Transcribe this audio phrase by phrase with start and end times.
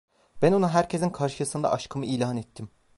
[0.41, 2.69] Ben ona herkesin karşısında aşkımı ilan ettim.